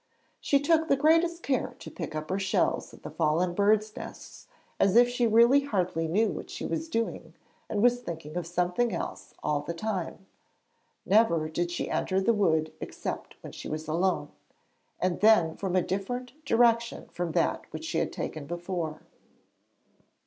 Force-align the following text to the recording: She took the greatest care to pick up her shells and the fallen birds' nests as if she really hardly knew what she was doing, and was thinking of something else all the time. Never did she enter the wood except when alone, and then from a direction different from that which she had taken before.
She 0.39 0.59
took 0.59 0.87
the 0.87 0.95
greatest 0.97 1.43
care 1.43 1.75
to 1.77 1.91
pick 1.91 2.15
up 2.15 2.31
her 2.31 2.39
shells 2.39 2.91
and 2.91 3.03
the 3.03 3.11
fallen 3.11 3.53
birds' 3.53 3.95
nests 3.95 4.47
as 4.79 4.95
if 4.95 5.07
she 5.07 5.27
really 5.27 5.59
hardly 5.61 6.07
knew 6.07 6.29
what 6.29 6.49
she 6.49 6.65
was 6.65 6.89
doing, 6.89 7.35
and 7.69 7.83
was 7.83 7.99
thinking 8.01 8.35
of 8.35 8.47
something 8.47 8.93
else 8.95 9.35
all 9.43 9.59
the 9.61 9.75
time. 9.75 10.25
Never 11.05 11.47
did 11.49 11.69
she 11.69 11.87
enter 11.91 12.19
the 12.19 12.33
wood 12.33 12.73
except 12.81 13.35
when 13.41 13.53
alone, 13.87 14.31
and 14.99 15.19
then 15.19 15.55
from 15.55 15.75
a 15.75 15.83
direction 15.83 16.41
different 16.47 17.11
from 17.11 17.33
that 17.33 17.71
which 17.71 17.85
she 17.85 17.99
had 17.99 18.11
taken 18.11 18.47
before. 18.47 19.01